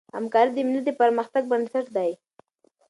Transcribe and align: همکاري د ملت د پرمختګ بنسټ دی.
همکاري 0.17 0.51
د 0.53 0.57
ملت 0.67 0.83
د 0.85 0.89
پرمختګ 1.01 1.43
بنسټ 1.51 1.85
دی. 1.97 2.11